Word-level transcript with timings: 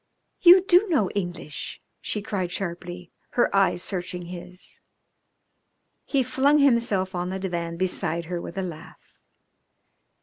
"You 0.41 0.63
do 0.63 0.87
know 0.89 1.11
English?" 1.11 1.79
she 2.01 2.23
cried 2.23 2.51
sharply, 2.51 3.11
her 3.37 3.55
eyes 3.55 3.83
searching 3.83 4.23
his. 4.25 4.81
He 6.05 6.23
flung 6.23 6.57
himself 6.57 7.13
on 7.13 7.29
the 7.29 7.37
divan 7.37 7.77
beside 7.77 8.25
her 8.25 8.41
with 8.41 8.57
a 8.57 8.63
laugh. 8.63 9.19